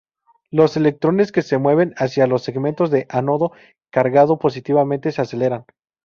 Los 0.49 0.77
electrones 0.77 1.31
que 1.31 1.43
se 1.43 1.59
mueven 1.59 1.93
hacia 1.95 2.25
los 2.25 2.41
segmentos 2.41 2.89
de 2.89 3.05
ánodo 3.07 3.51
cargado 3.91 4.39
positivamente 4.39 5.11
se 5.11 5.21
aceleran. 5.21 5.65